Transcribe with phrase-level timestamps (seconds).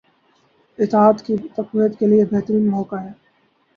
[0.79, 3.11] اتحاد کی تقویت کیلئے بہترین موقع ہے